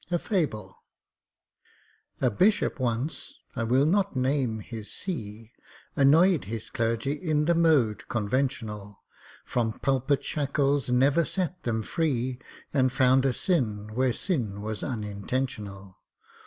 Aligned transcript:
A 0.09 0.17
FABLE 0.17 0.83
A 2.21 2.31
BISHOP 2.31 2.79
once—I 2.79 3.61
will 3.61 3.85
not 3.85 4.15
name 4.15 4.59
his 4.61 4.91
see— 4.91 5.51
Annoyed 5.95 6.45
his 6.45 6.71
clergy 6.71 7.11
in 7.13 7.45
the 7.45 7.53
mode 7.53 8.07
conventional; 8.07 9.03
From 9.45 9.77
pulpit 9.79 10.23
shackles 10.25 10.89
never 10.89 11.23
set 11.23 11.61
them 11.61 11.83
free, 11.83 12.39
And 12.73 12.91
found 12.91 13.25
a 13.27 13.33
sin 13.33 13.93
where 13.93 14.11
sin 14.11 14.63
was 14.63 14.81
unintentional. 14.81 15.99